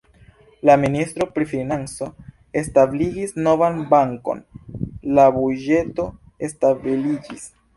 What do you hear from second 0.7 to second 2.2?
ministro pri financo